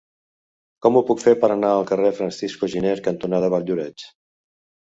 [0.85, 4.09] Com ho puc fer per anar al carrer Francisco Giner cantonada Valldoreix?